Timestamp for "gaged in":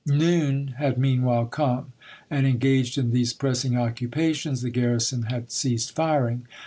2.57-3.11